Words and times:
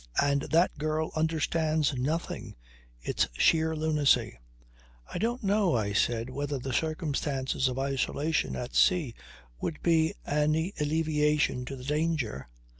"And 0.19 0.41
that 0.49 0.79
girl 0.79 1.11
understands 1.15 1.93
nothing... 1.95 2.55
It's 3.01 3.27
sheer 3.37 3.75
lunacy." 3.75 4.39
"I 5.13 5.19
don't 5.19 5.43
know," 5.43 5.75
I 5.75 5.93
said, 5.93 6.31
"whether 6.31 6.57
the 6.57 6.73
circumstances 6.73 7.67
of 7.67 7.77
isolation 7.77 8.55
at 8.55 8.73
sea 8.73 9.13
would 9.59 9.83
be 9.83 10.15
any 10.25 10.73
alleviation 10.79 11.65
to 11.65 11.75
the 11.75 11.83
danger. 11.83 12.49